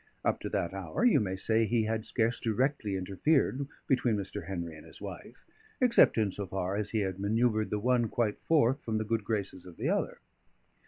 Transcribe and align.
Up 0.25 0.39
to 0.39 0.49
that 0.49 0.73
hour, 0.73 1.05
you 1.05 1.19
may 1.19 1.35
say 1.35 1.63
he 1.65 1.83
had 1.83 2.07
scarce 2.07 2.39
directly 2.39 2.95
interfered 2.95 3.67
between 3.85 4.15
Mr. 4.15 4.47
Henry 4.47 4.75
and 4.75 4.83
his 4.83 4.99
wife; 4.99 5.45
except 5.79 6.17
in 6.17 6.31
so 6.31 6.47
far 6.47 6.75
as 6.75 6.89
he 6.89 7.01
had 7.01 7.19
manoeuvred 7.19 7.69
the 7.69 7.77
one 7.77 8.07
quite 8.07 8.39
forth 8.41 8.81
from 8.83 8.97
the 8.97 9.03
good 9.05 9.23
graces 9.23 9.67
of 9.67 9.77
the 9.77 9.89
other. 9.89 10.17